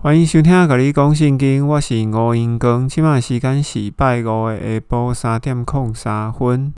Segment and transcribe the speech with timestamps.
[0.00, 2.88] 欢迎收听《甲你讲圣经》，我是吴英光。
[2.88, 6.72] 今晚时间是拜五的下晡三点空三分。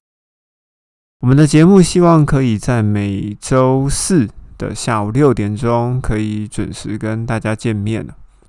[1.19, 8.07] 我们的节目希望可以在每周四的下午六点钟可以准时跟大家见面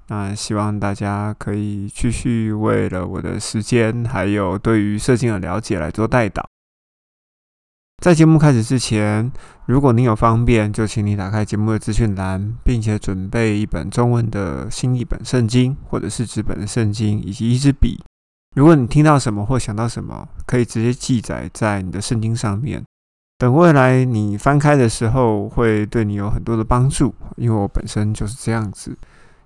[0.09, 6.45] 那希望大家可以继续为了我的时间还有对于圣经的了解来做代祷。
[8.03, 9.31] 在节目开始之前，
[9.67, 18.03] 如果你有方便，就请你打开节目的资讯栏，并且准备一本中文的新译本圣经，或者是纸本的圣经，以及一支笔。
[18.57, 22.83] 如果你听到什么或想到什么，可以直接记载在你的圣经上面。
[23.39, 27.15] 等未来你翻开的时候，会对你有很多的帮助。
[27.37, 28.97] 因为我本身就是这样子，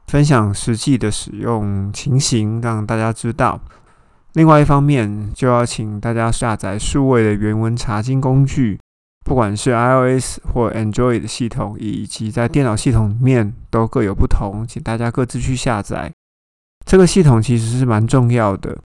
[0.07, 3.61] 分享实际的使用情形，让大家知道。
[4.33, 8.79] 另外一方面，就要请大家下载数位的原文查经工具，
[9.27, 16.13] 不管是 iOS 或 Android 的系统，以及在电脑系统里面都各有不同，请大家各自去下载。
[16.85, 18.79] 这个系统其实是蛮重要的，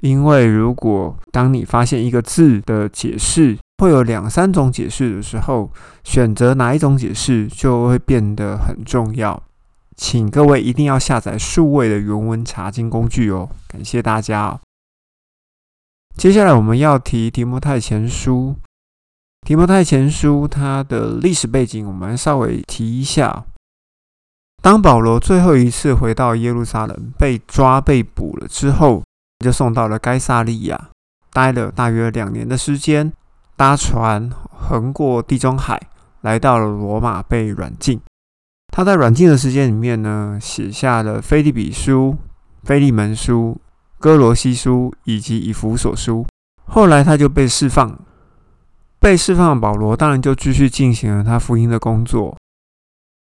[0.00, 5.70] 因为如果当你发现一个字的解释会有两三种解释的时候，
[6.02, 9.40] 选择哪一种解释就会变得很重要。
[9.94, 14.58] 请各位一定要下载数位的原文查经工具哦，感谢大家。
[16.16, 18.56] 接下来我们要提提摩太前书。
[19.44, 23.44] 提摩太前书它的历史背景，我们稍微提一下。
[24.62, 29.02] 当保罗最后一次回到耶路撒冷，被抓被捕了之后，
[29.44, 30.88] 就送到了该萨利亚，
[31.30, 33.12] 待了大约两年的时间，
[33.54, 35.78] 搭船横过地中海，
[36.22, 38.00] 来到了罗马，被软禁。
[38.72, 42.16] 他在软禁的时间里面呢，写下了腓利比书、
[42.62, 43.60] 腓利门书。
[43.98, 46.26] 哥罗西书以及以弗所书，
[46.66, 47.98] 后来他就被释放。
[49.04, 52.34] 被释放的保罗当然就继续进行了他福音的工作。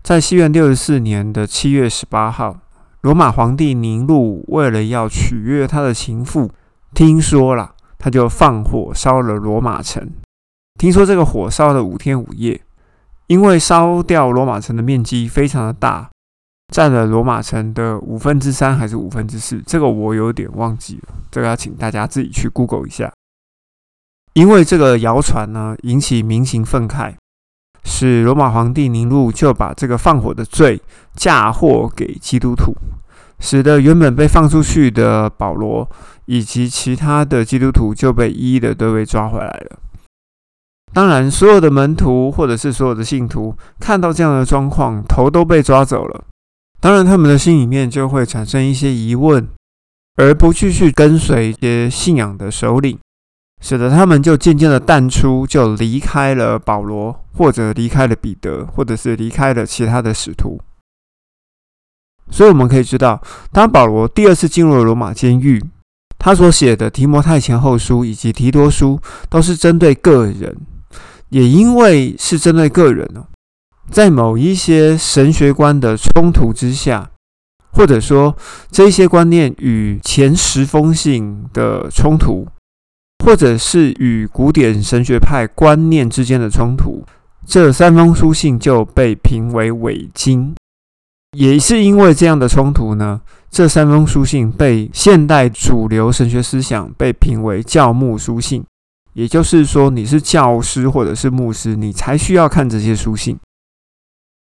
[0.03, 2.59] 在西元六十四年的七月十八号，
[3.01, 6.51] 罗马皇帝尼禄为了要取悦他的情妇，
[6.93, 10.07] 听说了，他就放火烧了罗马城。
[10.79, 12.61] 听说这个火烧了五天五夜，
[13.29, 16.11] 因为烧掉罗马城的面积非常的大。
[16.71, 19.63] 占了罗马城的五分之三还是五分之四？
[19.67, 23.11] 这个我有点忘记了，这个要请大家自己去 Google 一下。
[24.35, 27.15] 因为这个谣传呢，引起民情愤慨，
[27.85, 30.81] 使罗马皇帝尼禄就把这个放火的罪
[31.15, 32.75] 嫁祸给基督徒，
[33.39, 35.89] 使得原本被放出去的保罗
[36.27, 39.79] 以及其他的基督徒就被一一的都被抓回来了。
[40.93, 46.25] 当然，所有的门徒或者是所有的信徒看到这样的状况，头都被抓走了。
[46.81, 49.49] 当然，他们的心里面就会产生一些疑问，
[50.17, 52.97] 而不继续跟随一些信仰的首领，
[53.65, 60.61] 使得他们就渐渐的淡出，就离开了保罗，或者离开了彼得，或者是离开了其他的使徒。
[62.31, 65.65] 所以我们可以知道，当保罗第二次进入罗马监狱，
[66.19, 70.55] 他所写的提摩太前后书以及提多书，都是针对个人，
[71.31, 73.25] 也因为是针对个人呢。
[73.91, 77.11] 在某一些神学观的冲突之下，
[77.73, 78.37] 或者说
[78.71, 82.47] 这些观念与前十封信的冲突，
[83.25, 87.03] 或者是与古典神学派观念之间的冲突，
[87.47, 90.55] 这三封书信就被评为伪经。
[91.37, 93.21] 也是因为这样的冲突呢，
[93.51, 98.63] 这三封书信被现代主流神学思想被评为教牧书信。
[99.15, 103.39] 也就是说，你是教师或者是牧师，你才需要看这些书信。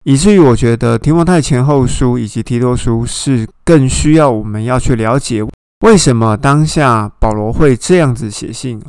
[0.05, 5.43] 以至于我觉得提摩太前后书以及提多书是更需要我们要去了解
[5.81, 8.83] 为什么当下保罗会这样子写信。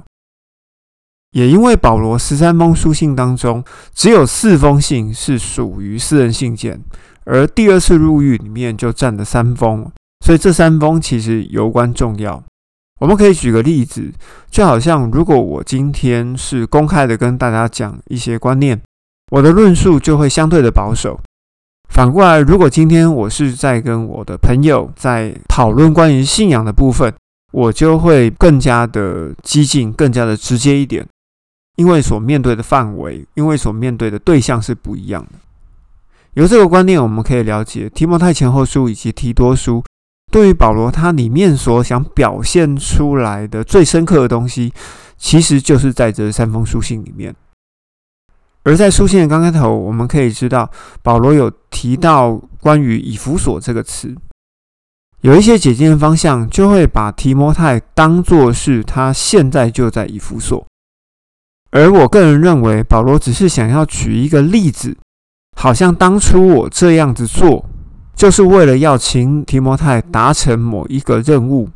[1.31, 3.63] 也因为保罗十三封书信当中
[3.94, 6.81] 只有四封信是属于私人信件，
[7.25, 9.91] 而第二次入狱里面就占了三封，
[10.25, 12.44] 所以这三封其实有关重要。
[13.00, 14.11] 我们可以举个例子，
[14.50, 18.81] 就好像如果我今天是公开的跟大家讲一些观念。
[19.31, 21.19] 我的论述就会相对的保守。
[21.89, 27.13] 反过来，如果今天我是在跟我的朋友在讨论关于信仰的部分，
[27.51, 31.06] 我就会更加的激进，更加的直接一点，
[31.75, 35.39] 因为所面对的范围，因为所面对的对象是不一样的。
[36.36, 39.83] 由这个观念，我们可以了解提摩太前后书以及提多书
[40.31, 44.71] 对于保罗他里面所想表现出来的最深刻的东西，
[45.18, 47.36] 其实就是在这三封书信里面。
[48.63, 50.69] 而在书信的刚开头，我们可以知道
[51.01, 54.15] 保罗有提到关于以弗所这个词，
[55.21, 60.65] 有一些解经的方向就会把提摩太当作是他现在就在以弗所，
[61.71, 64.97] 而我个人认为保罗只是想要举一个例子，
[65.55, 67.65] 好像当初我这样子做
[68.15, 71.69] 就是为了要请提摩太达成某一个任务。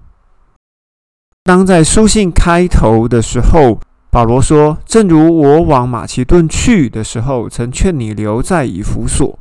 [1.44, 3.80] 当在书信开头的时候，
[4.14, 9.40] 保罗说：“正如我往马其顿去的时候，曾劝你留在以弗所。”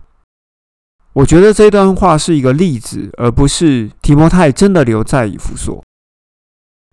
[1.13, 5.85] 我觉得这段话是一个例子，而不是提摩太真的留在以弗所。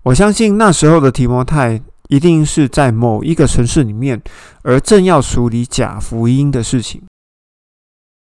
[0.04, 4.22] 我相信那时候的提摩太一定是在某一个城市里面，
[4.64, 7.02] 而正要处理假福音的事情。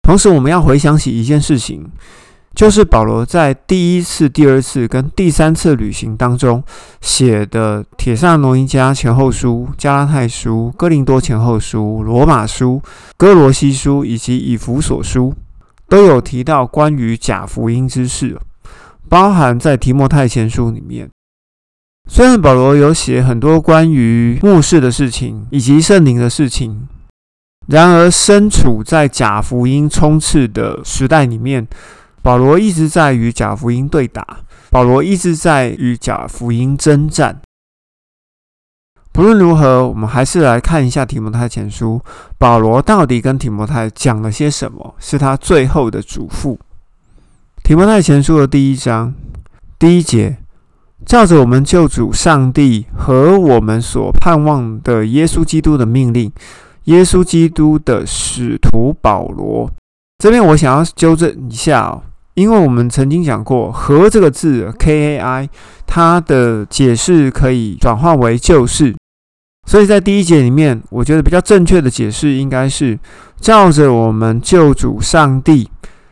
[0.03, 1.91] 同时，我们要回想起一件事情，
[2.59, 6.61] 就是保罗在第一次、第二次跟第三次旅行当中
[7.01, 12.83] 写的《铁扇罗尼迦前后书》《加拉太书》《哥林多前后书》《罗马书》
[13.17, 15.33] 《哥罗西书》以及以弗所书。
[15.89, 18.37] 都有提到关于假福音之事，
[19.09, 21.09] 包含在提摩太前书里面。
[22.09, 26.89] 虽然保罗有写很多关于末世的事情以及圣灵的事情，
[27.69, 31.67] 然而身处在假福音充斥的时代里面，
[32.29, 37.41] 保罗一直在与假福音对打，保罗一直在与假福音征战。
[39.13, 42.03] 不论如何，我们还是来看一下提摩太前书，
[42.37, 44.95] 保罗到底跟提摩太讲了些什么？
[44.99, 46.59] 是他最后的嘱咐。
[47.65, 49.15] 提摩太前书的第一章
[49.79, 50.37] 第一节，
[51.07, 56.31] 照着我们救主上帝和我们所盼望的耶稣基督的命令，
[56.85, 59.71] 耶稣基督的使徒保罗。
[60.19, 62.03] 这边我想要纠正一下哦，
[62.38, 65.49] 因为我们曾经讲过“和”这个字 K A I，
[65.88, 68.94] 它的解释可以转化为就是。
[69.67, 72.96] 所以在第一节里面，我觉得比较正确的解释应该是
[73.40, 75.69] 照着我们救主上帝，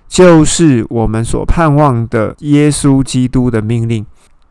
[0.08, 4.05] 就是我们所盼望的耶稣基督的命令。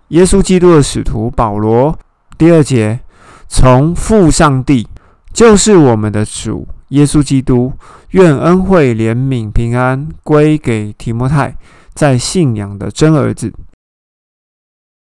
[0.10, 2.00] 耶稣基督的使徒保罗。
[2.38, 3.02] 第二节
[3.50, 4.88] 从父上帝，
[5.34, 7.74] 就是我们的主耶稣基督，
[8.12, 11.58] 愿恩惠、怜悯、平安归给提摩太，
[11.94, 13.54] 在信仰的真儿子。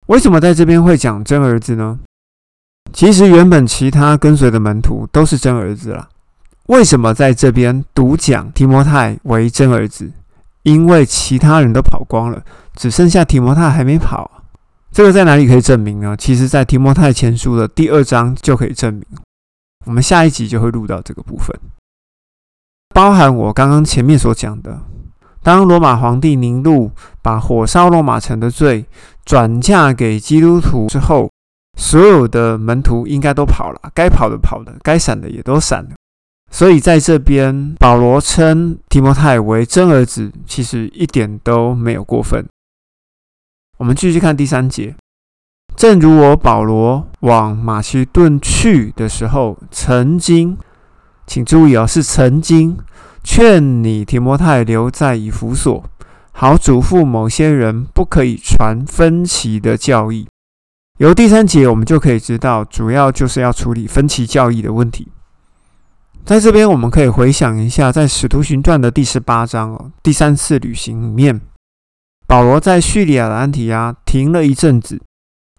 [0.06, 1.98] 为什么在这边会讲真儿子呢？
[2.92, 6.08] 其实原本其他跟随的门徒都是真儿子了，
[6.66, 10.12] 为什么在这边独讲提摩太为真儿子？
[10.62, 12.42] 因为其他人都跑光了，
[12.74, 14.30] 只剩下提摩太还没跑。
[14.90, 16.16] 这个在哪里可以证明呢？
[16.16, 19.04] 其实，在提摩太前书的第二章就可以证明。
[19.86, 21.54] 我们下一集就会录到这个部分，
[22.94, 24.80] 包含我刚刚前面所讲的，
[25.42, 28.86] 当罗马皇帝宁禄把火烧罗马城的罪
[29.26, 31.28] 转嫁给基督徒之后。
[31.76, 35.90] 所有的门徒应该都跑了，该跑的跑了，该闪的也都闪了。
[36.48, 42.46] 所以在这边，保罗称提摩太为真儿子，其实一点都没有过分。
[43.78, 44.94] 我们继续看第三节。
[45.74, 50.56] 正如我保罗往马其顿去的时候，曾经，
[51.26, 52.76] 请注意哦，是曾经
[53.22, 55.84] 劝你提摩太留在以弗所，
[56.32, 60.26] 好嘱咐某些人不可以传分歧的教义。
[60.98, 65.08] 由第三节，我们就可以知道，主要就是要处理分歧教义的问题。
[66.24, 71.40] 在这边，我们可以回想一下，在《使徒行传》的第十八章哦，第三次旅行里面，
[72.26, 75.02] 保罗在叙利亚的安提亚停了一阵子，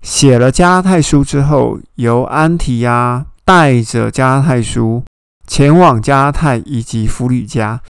[0.02, 5.04] 写了加拉太书之后，由安提亚带着加拉太书
[5.48, 7.82] 前往加太以及弗里加。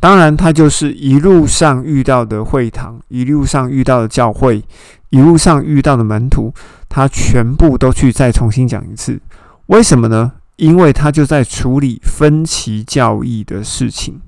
[0.00, 4.62] 当然，他就是一路上遇到的会堂，一路上遇到的教会，
[5.10, 6.54] 一路上遇到的门徒，
[6.88, 9.20] 他全部都去再重新讲一次。
[9.66, 10.34] 为什么呢？
[10.54, 14.20] 因为他就在处理分歧教义的事情。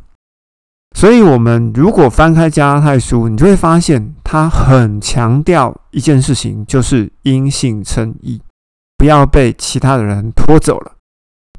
[0.96, 8.40] 所以，我们如果翻开加拉太书，你就会发现他很强调一件事情，就是因信称义，
[8.96, 10.92] 不要被其他的人拖走了。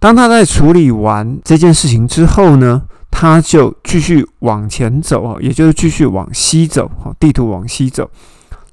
[0.01, 2.81] 当他在处理完这件事情之后呢？
[3.13, 6.89] 他就继续往前走啊也就是继续往西走
[7.19, 8.09] 地图往西走，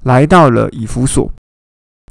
[0.03, 1.29] 来到了以弗所。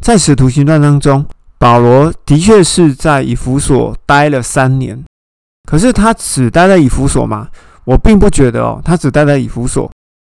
[0.02, 1.24] 在使徒行传当中，
[1.58, 5.02] 保罗的确是在以弗所待了三年。
[5.68, 7.48] 可是他只待在以弗所吗？
[7.84, 9.90] 我并不觉得哦，他只待在以弗所，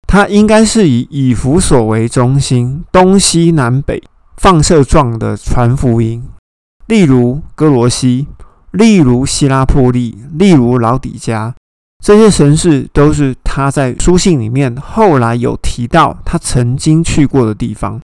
[0.08, 4.02] 他应该是以以弗所为中心，东西南北
[4.38, 6.24] 放射状的传福音，
[6.86, 8.28] 例如哥罗西，
[8.72, 11.54] 例如希拉破利，例如老底加。
[12.04, 18.00] 这些城市都是他在书信里面后来有提到他曾经去过的地方。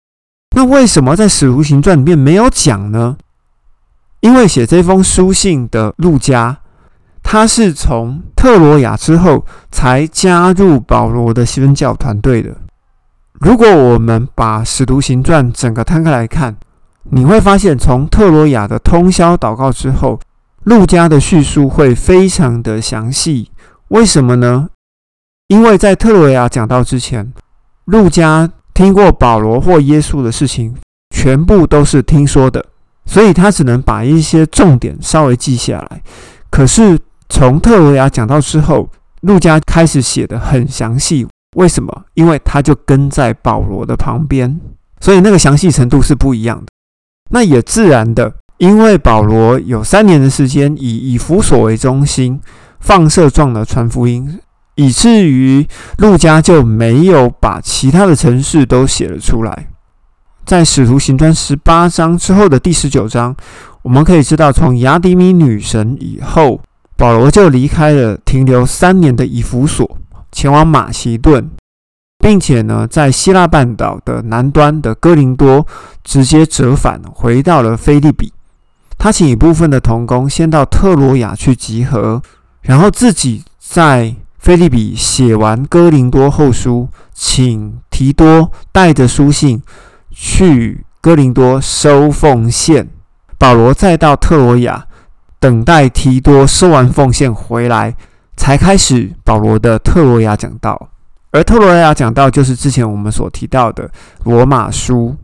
[0.56, 3.16] 那为什么在使徒行传里面没有讲呢？
[4.20, 6.58] 因为写这封书信的路加，
[7.22, 12.56] 他是从特罗亚之后才加入保罗的西分教团队的。
[13.34, 16.56] 如果我们把使徒行传整个摊开来看，
[17.10, 20.18] 你会发现从特罗亚的通宵祷告之后，
[20.64, 23.50] 路加的叙述会非常的详细。
[23.88, 24.70] 为什么呢？
[25.48, 27.32] 因为在特罗亚讲到之前，
[27.84, 30.74] 路加听过保罗或耶稣的事情，
[31.14, 32.64] 全部都是听说的，
[33.04, 36.02] 所以他只能把一些重点稍微记下来。
[36.50, 38.88] 可是从特罗亚讲到之后，
[39.20, 41.26] 路加开始写的很详细。
[41.56, 42.04] 为什么？
[42.14, 44.58] 因为他就跟在保罗的旁边，
[44.98, 46.66] 所以那个详细程度是不一样的。
[47.30, 52.40] 那也自然的，因为保罗有三年的时间以以弗所为中心
[52.80, 54.40] 放射状的传福音。
[54.76, 55.64] 以至于
[55.98, 59.68] 路加就没有把其他的城市都写了出来。
[60.44, 63.36] 在使徒行传十八章之后的第十九章，
[63.82, 66.60] 我们可以知道，从雅迪米女神以后，
[66.96, 69.98] 保罗就离开了停留三年的以弗所，
[70.32, 71.48] 前往马其顿，
[72.18, 75.64] 并且呢，在希腊半岛的南端的哥林多
[76.02, 78.33] 直接折返回到了菲利比。
[78.98, 82.22] 他请一部分的童工先到特罗亚去集合，
[82.62, 84.16] 然后自己在。
[84.36, 89.62] 菲利比写完哥林多后书，请提多带着书信
[90.10, 92.90] 去哥林多收奉献。
[93.38, 94.86] 保罗再到特罗亚
[95.40, 97.96] 等待提多收完奉献回来，
[98.36, 100.90] 才开始保罗的特罗亚讲道。
[101.30, 103.90] 而特罗亚讲道就是之前我们所提到的
[104.24, 105.16] 罗马书。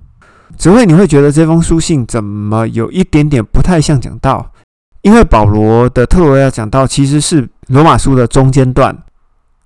[0.60, 4.52] 只会你会觉得这封书信怎么有一点点不太像讲道？
[5.00, 8.94] 因为保罗的特罗亚讲道其实是罗马书的中间段。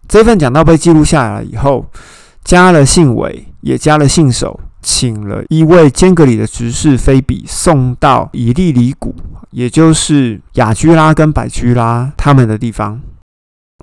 [0.06, 1.84] 这份讲道被记录下来了以后，
[2.44, 9.16] 加了信尾，也加了信手，请了一位坚格里的执事菲比送到以利里谷，
[9.50, 13.00] 也就是雅居拉跟百居拉他们的地方。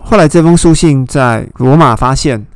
[0.01, 2.47] 后来这封书信在罗马发现，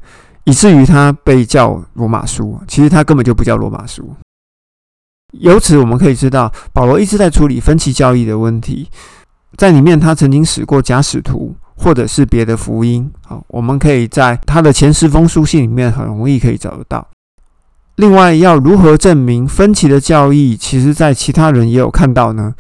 [0.45, 4.15] 以至于它被叫罗马书，其实它根本就不叫罗马书。
[5.39, 8.89] 由此我们可以知道，保罗一直在处理分歧教义的问题，
[9.57, 11.55] 在里面他曾经使过假使徒。
[11.77, 17.05] 或者是别的福音，好，我们可以在他的前十封书信里面很容易可以找得到。
[17.97, 22.53] 另外，要如何证明分歧的教义，其实在其他人也有看到呢？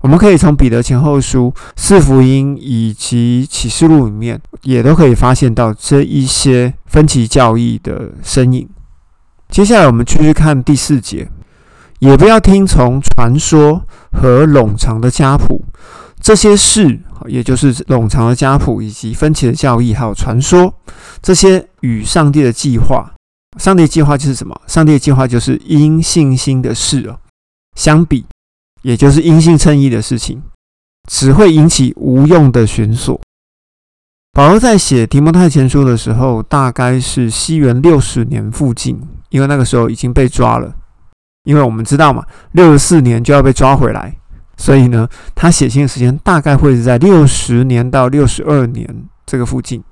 [0.00, 8.68] 我们可以从彼得前后书、四福音以及启示录里面，也都可以发现到这一些分歧教义的身影。
[9.48, 11.30] 接下来，我们继续看第四节，
[12.00, 15.64] 也不要听从传说和冗长的家谱
[16.20, 17.00] 这些事。
[17.26, 20.72] 也就是冗长的家谱，以及分歧的教义，还有传说，
[21.20, 23.12] 这些与上帝的计划，
[23.58, 24.58] 上帝计划就是什么？
[24.66, 27.20] 上帝计划就是因信心的事哦。
[27.76, 28.24] 相比，
[28.80, 30.42] 也就是因信称义的事情，
[31.10, 33.20] 只会引起无用的寻索。
[34.32, 40.74] 保罗在写提摩太前书的时候，大概是西元六十年附近，因为那个时候已经被抓了。
[41.44, 44.14] 因为我们知道嘛，六十四年就要被抓回来。
[44.56, 49.82] 所以呢，他写信的时间大概会是在六十年到六十二年这个附近。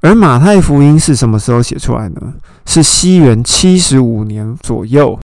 [0.00, 2.34] 而马太福音是什么时候写出来呢？
[2.66, 5.18] 是西元七十五年左右。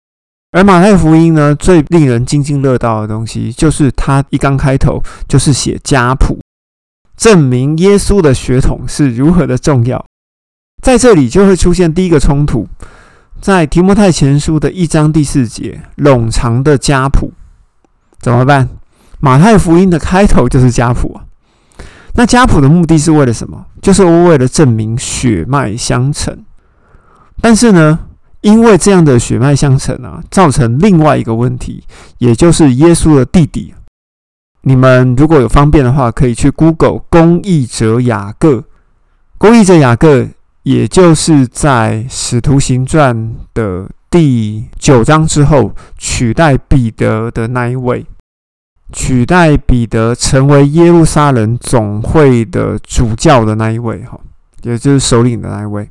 [0.51, 6.39] 而马太福音呢，最令人津津乐道的东西，就是他一刚开头就是写家谱，
[7.17, 10.05] 证明耶稣的血统是如何的重要。
[10.83, 12.67] 在这里就会出现第一个冲突，
[13.43, 17.33] 在提摩太前书的一章第四节，冗长的家谱
[18.21, 18.69] 怎么办？
[19.19, 21.27] 马太福音的开头就是家谱啊，
[22.13, 23.65] 那家谱的目的是为了什么？
[23.81, 26.45] 就是为了证明血脉相承。
[27.41, 28.00] 但是呢，
[28.39, 31.83] 因为这样的血脉相承啊，造成另外一个问题，
[32.19, 33.73] 也就是耶稣的弟弟。
[34.62, 38.63] 你们如果有方便的话，可以去 Google 公益者雅各。
[39.38, 40.29] 公益者雅各，
[40.63, 48.05] 也就是在使徒行传的第九章之后取代彼得的那一位。
[48.91, 54.20] 取代彼得成为耶路撒冷总会的主教的那一位，哈，
[54.62, 55.89] 也就是首领的那一位。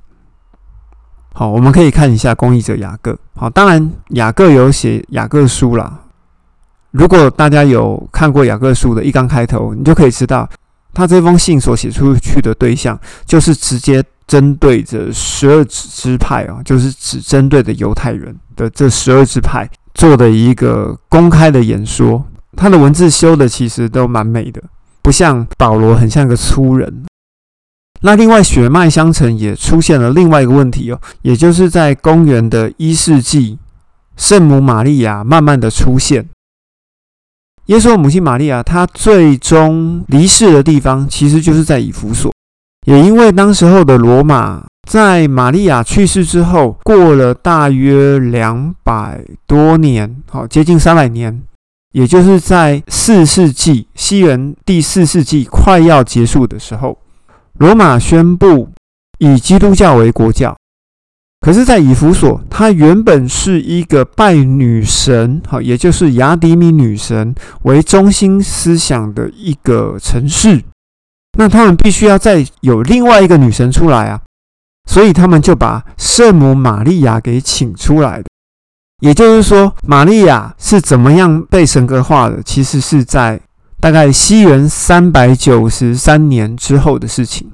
[1.34, 3.18] 好，我们可以看一下公义者雅各。
[3.34, 6.00] 好，当然雅各有写雅各书啦。
[6.92, 10.48] 如果大家有看过雅各书的一刚开头，你就可以知道，
[10.94, 22.24] 他这封信所写出去的对象，就是直接针对着十二支支派啊，就是只针对的犹太人的这十二支派做的一个公开的演说。
[22.56, 24.62] 他的文字修的其实都蛮美的，
[25.02, 27.04] 不像保罗很像个粗人。
[28.00, 33.58] 那另外血脉相承也出现了另外一个问题哦，也就是在公元的一世纪，
[34.16, 36.26] 圣母玛利亚慢慢的出现。
[37.66, 42.32] 耶稣母亲玛利亚，她最终离世的地方其实就是在以弗所，
[42.86, 51.42] 也因为当时候的罗马在玛利亚去世之后，过了大约两百多年，好接近三百年。
[51.92, 56.98] 也就是在四世纪，西元第四世纪快要结束的时候，
[57.58, 58.70] 罗马宣布
[59.18, 60.56] 以基督教为国教。
[61.40, 70.62] 可是，在以弗所，它原本是一个拜女神，好，也就是雅迪米女神为中心思想的一个城市。
[71.38, 74.20] 那他们必须要再有另外一个女神出来啊，
[74.86, 78.24] 所以他们就把圣母玛利亚给请出来的。
[79.00, 82.42] 也就是说，玛利亚是怎么样被神格化的？
[82.42, 83.40] 其实是在
[83.80, 87.50] 大概西元三百九十三年之后的事情。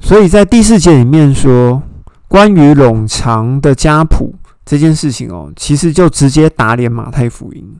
[0.00, 1.82] 所以在第四节里面说。
[2.28, 4.34] 关于冗长的家谱
[4.64, 7.76] 这件事情哦，其实就直接打脸马太福音，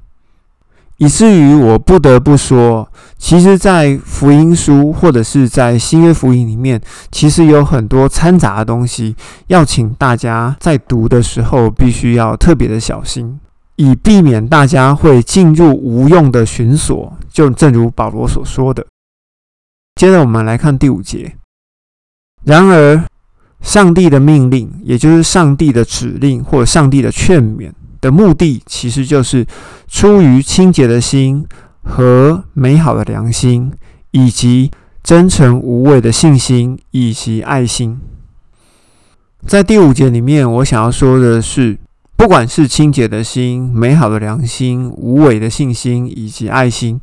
[0.98, 9.14] 以至于我不得不说，其实，在福音书或者是在新约福音里面，其实有很多掺杂的东西，
[9.48, 13.38] 要请大家在读的时候必须要特别的小心，
[13.76, 17.16] 以避免大家会进入无用的寻索。
[17.30, 18.86] 就正如保罗所说的。
[19.96, 21.36] 接着我们来看第五节，
[22.44, 23.04] 然而。
[23.62, 27.72] 上帝的命令，也就是上帝的指令或者上帝的劝勉
[28.06, 29.44] 的目的，其实就是
[29.88, 31.44] 出于清洁的心
[31.82, 33.72] 和美好的良心，
[34.12, 34.70] 以及
[35.02, 38.00] 真诚无畏的信心以及爱心。
[39.46, 41.78] 在第五节里面，我想要说的是，
[42.16, 47.00] 不管是清洁的心、美好的良心、无畏的信心以及爱心，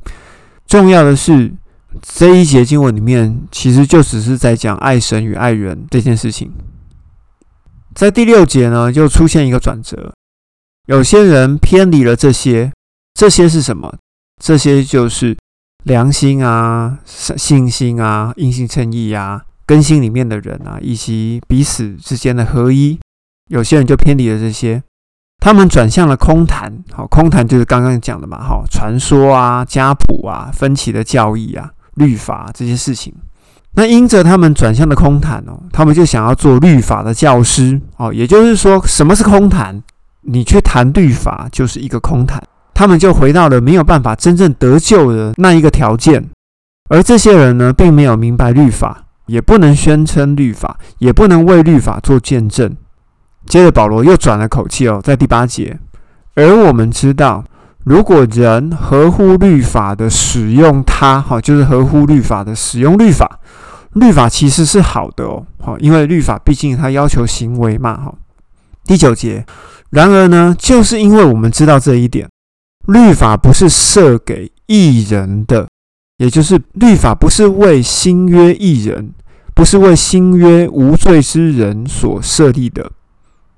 [0.65, 1.53] 重要的是。
[2.01, 6.51] 这一节经文里面，其实就只是在讲爱神与爱人这件事情。
[7.93, 10.12] 在第六节呢，就出现一个转折，
[10.87, 12.71] 有些人偏离了这些，
[13.13, 13.95] 这些是什么？
[14.41, 15.37] 这些就是
[15.83, 22.99] 良心啊、信心啊、硬性称义啊、更新里面的人啊，以及彼此之间的合一。
[23.49, 24.83] 有些人就偏离了这些，
[25.39, 26.83] 他们转向了空谈。
[26.91, 31.71] 好，空谈就是刚刚讲的嘛，好，传说啊、家谱啊、分歧的教义啊。
[31.95, 33.13] 律法这些事情，
[33.75, 38.11] 那因着他们转向的空谈哦，他们就想要做律法的教师哦。
[38.11, 39.79] 也就是说，什么是空谈？
[40.25, 42.41] 你去谈律法就是一个空谈。
[42.73, 46.29] 他们就回到了没有办法真正得救的那一个条件。
[46.89, 52.75] 而这些人呢，并没有明白律法，也不能宣称律法，也不能为律法做见证。
[53.45, 55.79] 接着保罗又转了口气哦，在第八节，
[56.36, 57.43] 而我们知道。
[57.86, 63.39] 如果人合乎律法的使用它，哈，就是合乎律法的使用律法，
[63.91, 68.15] 律法其实是好的哦，好，因为律法毕竟它要求行为嘛，哈。
[68.86, 69.46] 第九节，
[69.89, 72.30] 然而呢，就是因为我们知道这一点，
[72.88, 75.67] 律法不是设给异人的，
[76.17, 79.13] 也就是律法不是为新约异人，
[79.54, 82.91] 不是为新约无罪之人所设立的，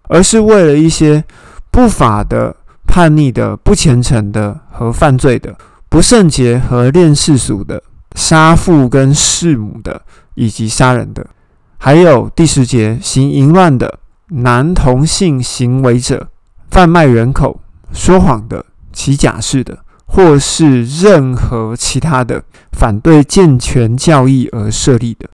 [0.10, 1.24] 而是为了一些
[1.72, 2.56] 不法的。
[2.88, 5.54] 叛逆的、不虔诚的和犯罪的、
[5.90, 7.82] 不圣洁和恋世俗的、
[8.16, 10.02] 杀父跟弑母的，
[10.36, 11.26] 以及杀人的，
[11.78, 16.30] 还有第十节行淫乱的、男同性行为者、
[16.70, 17.62] 贩卖人口、
[17.94, 25.30] 说谎的、起假誓的，或是任何其他的反对健全教义而设立的。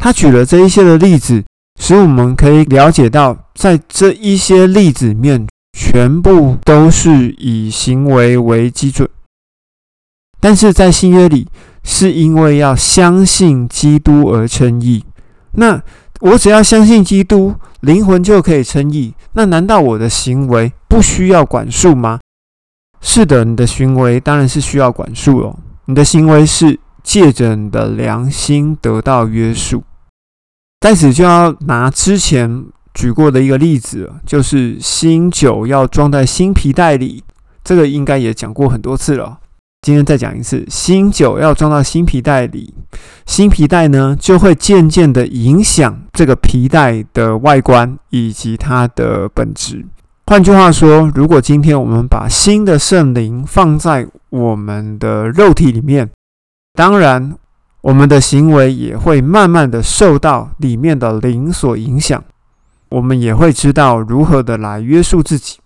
[0.00, 1.44] 他举了这一些的例子，
[1.80, 5.46] 使我们可以了解到，在这一些例子里面。
[5.78, 9.06] 全部都是以行为为基准，
[10.40, 11.48] 但是在新约里，
[11.84, 15.04] 是因为要相信基督而称义。
[15.52, 15.82] 那
[16.20, 17.54] 我只要相信基督，
[17.86, 19.14] 灵魂就可以称义。
[19.34, 22.18] 那难道我的行为不需要管束吗？
[23.00, 25.56] 是的，你的行为当然是需要管束哦。
[25.84, 29.84] 你的行为是借着你的良心得到约束，
[30.80, 32.66] 在此就要拿之前。
[32.92, 37.22] 举过的一个例子，就是新酒要装在新皮带里，
[37.62, 39.38] 这个应该也讲过很多次了。
[39.86, 42.74] 今天再讲一次，新酒要装到新皮带里，
[43.24, 49.86] 新皮带呢就会渐渐的影响这个皮带的外观以及它的本质。
[50.26, 56.10] 换句话说，如果今天我们把新的圣灵放在我们的肉体里面，
[56.72, 57.36] 当然
[57.82, 62.24] 我们的行为也会慢慢的受到里面的灵所影响。
[62.88, 65.60] 我们也会知道如何的来约束自己。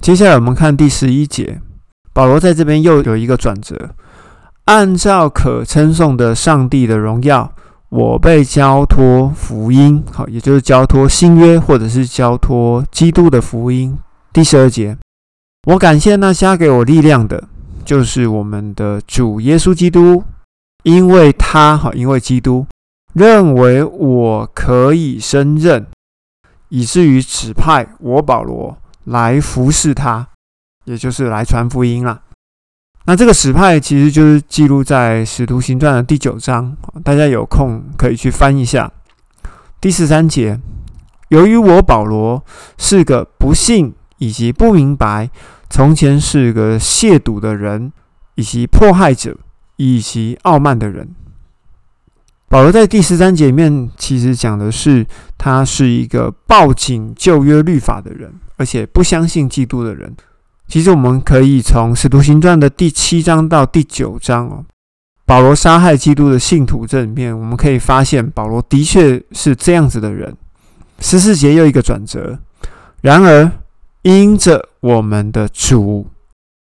[0.00, 1.60] 接下来我们看第十一节，
[2.12, 3.90] 保罗在这边又有一个转折。
[4.66, 7.52] 按照可称颂的上帝的荣耀，
[7.88, 13.98] 我被交托福音，好，也就是交托新约，或者是交托基督的福音。
[14.32, 14.96] 第十二节，
[15.66, 17.48] 我感谢那加给我力量的，
[17.84, 20.22] 就是我们的主耶稣基督，
[20.84, 22.66] 因为他，好，因为基督。
[23.14, 25.86] 认为我可以胜任，
[26.70, 30.28] 以至于指派我保罗来服侍他，
[30.84, 32.22] 也就是来传福音啦。
[33.04, 38.92] 那这个史派其实就是记录在《使徒行传》的第九章，大家有空可以去翻一下。
[39.80, 40.60] 第十三节，
[41.30, 42.44] 由于我保罗
[42.78, 45.28] 是个不信以及不明白，
[45.68, 47.92] 从前是个亵渎的人，
[48.36, 49.36] 以及迫害者，
[49.76, 51.08] 以及傲慢的人。
[52.48, 55.04] 保罗在第十三节里面，其实讲的是
[55.36, 60.14] 他是一个抱紧旧约律法的人，而且不相信基督的人。
[60.72, 64.64] 其实我们可以从《使徒行传》的第七章到第九章哦，
[65.26, 70.34] 保罗杀害基督的信徒这里面，我们可以发现保罗的确是这样子的人。
[70.98, 72.38] 十四节又一个转折，
[73.02, 73.52] 然而
[74.00, 76.06] 因着我们的主，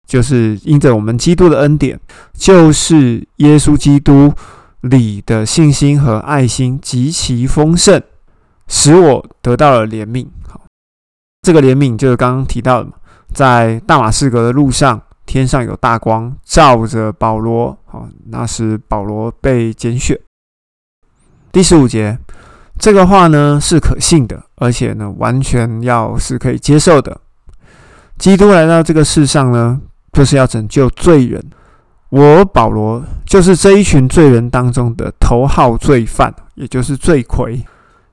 [0.07, 1.99] 就是因着我们基督的恩典，
[2.35, 4.31] 就是耶稣基督
[4.83, 8.03] 里的信心和爱心极其丰盛，
[8.69, 10.27] 使我得到了怜悯。
[10.47, 10.61] 好，
[11.41, 12.93] 这个怜悯就是刚刚提到的嘛。
[13.37, 17.77] 在大马士革的路上，天上有大光照着保罗。
[17.85, 20.19] 好，那时保罗被拣选。
[21.53, 22.19] 第十五节，
[22.79, 27.21] 这个话呢是可信的，而且呢完全要是可以接受的。
[28.17, 29.53] 基督来到这个世上。
[29.53, 29.83] 呢，
[30.15, 31.45] 就是要拯救罪人。
[32.09, 37.63] 我保罗就是这一群罪人当中的头号罪犯，也就是罪魁。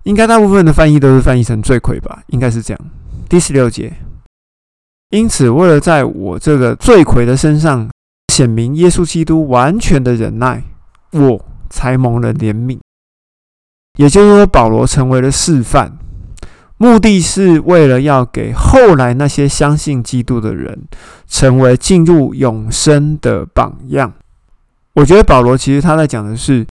[0.03, 2.21] 应该大部分的翻译都是翻译成罪魁吧？
[2.27, 2.85] 应该是这样。
[3.29, 3.93] 第十六节。
[5.13, 7.87] 因此，为了在我这个罪魁的身上
[8.33, 10.63] 显明耶稣基督完全的忍耐，
[11.11, 12.79] 我才蒙了怜悯。
[13.99, 15.99] 也就是说，保罗成为了示范，
[16.77, 20.85] 目的是为了要给后来那些相信基督的人
[21.27, 24.11] 成为进入永生的榜样。
[24.95, 26.65] 我觉得保罗其实他在讲的是。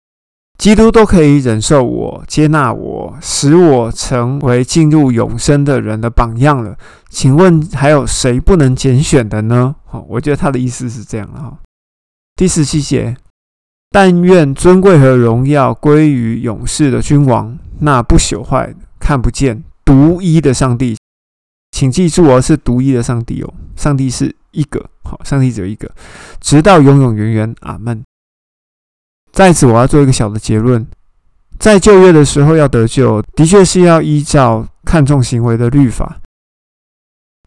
[0.62, 6.78] 基督都可以忍受我、接纳我，使我成为进入永生的人的榜样了。
[7.10, 9.76] 请问还有谁不能拣选的呢？
[9.86, 11.58] 好，我觉得他的意思是这样哈。
[12.36, 13.18] 第十七节，
[13.90, 20.96] 但愿尊贵和荣耀归于勇士的君王，那不朽坏、看不见、独一的上帝。
[21.72, 25.90] 请记住哦，是独一的上帝哦，上帝是一个，好，上帝只有一个，
[26.40, 28.04] 直到永永远远，阿门。
[29.42, 30.86] 在此，我要做一个小的结论：
[31.58, 36.22] 在旧约的时候要得救，的确是要依照看重行为的律法；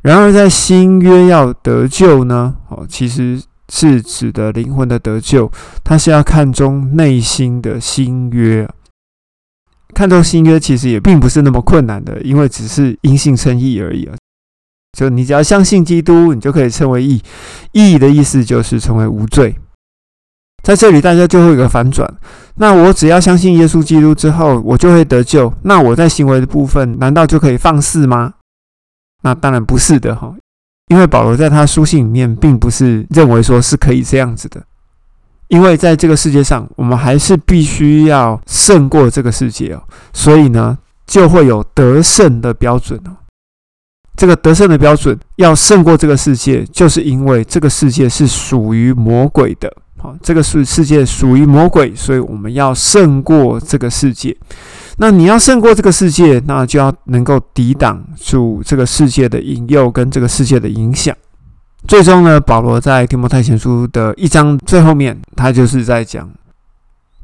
[0.03, 2.57] 然而，在新约要得救呢？
[2.69, 5.49] 哦，其实是指的灵魂的得救，
[5.85, 8.69] 它是要看重内心的新约。
[9.95, 14.17] 看重新约其实也并不是那么困难的，因为只是因信称义而已啊。
[14.99, 17.23] 就你只要相信基督，你就可以称为义。
[17.71, 19.55] 义的意思就是成为无罪。
[20.65, 22.11] 在这里，大家就会有个反转。
[22.55, 25.53] 那我只要相信耶稣基督之后，我就会得救。
[25.63, 28.33] 那我在行为的部分，难道就可以放肆吗？
[29.23, 30.35] 那当然不是的哈。
[30.89, 34.63] 因为保罗在他书信里面，并不是认为说是可以这样子的。
[35.49, 39.83] 因为在这个世界上，我们还是必须要胜过这个世界哦。
[40.15, 43.13] 所以呢，就会有得胜的标准哦。
[44.17, 49.71] 这个得胜的标准要胜过这个世界，就是因为这个世界是属于魔鬼的。
[50.23, 54.37] 这个是世界属于魔鬼，所以我们要胜过这个世界。
[54.99, 61.15] 那你要胜过这个世界，那就要能够抵挡住这个世界的引诱跟这个世界的影响。
[61.87, 66.31] 最终呢，保罗在提摩太前书的一章最后面，他就是在讲，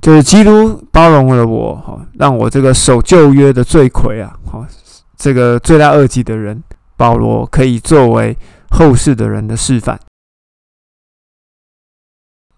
[0.02, 4.66] 就是基督包容了我，哈，让我这个守旧约的罪魁啊，哈，
[5.16, 6.62] 这个罪大恶极的人，
[6.96, 8.36] 保罗可以作为
[8.70, 9.98] 后世的人的示范。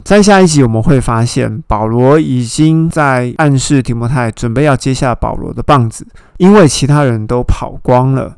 [0.04, 6.06] 在下一集我们会发现，保罗已经在暗示提摩太准备要接下保罗的棒子，
[6.38, 8.36] 因为其他人都跑光了。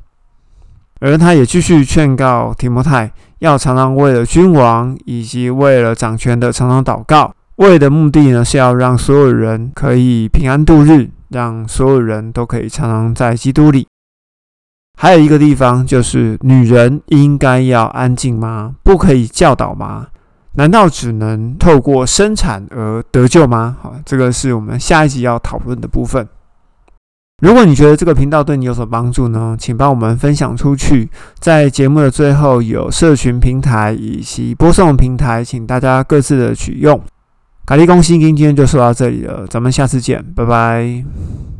[1.00, 13.86] 而他也继续劝告提摩太，要常常为了君王以及为了掌权的常常祷告，为的目的呢是要让所有人可以平安度日，让所有人都可以常常在基督里。
[14.98, 18.76] 还有一个地方就是，女人应该要安静吗？
[18.82, 20.06] 不可以教导吗？
[20.56, 23.76] 难道只能透过生产而得救吗？
[23.80, 26.26] 好，这个是我们下一集要讨论的部分。
[27.42, 31.10] 如果你觉得这个频道对你有所帮助呢，请帮我们分享出去。
[31.40, 37.00] 在节目的最后有社群平台以及播送平台，请大家各自的取用。
[37.66, 41.53] 卡利公信今天就说到这里了，咱们下次见，拜拜。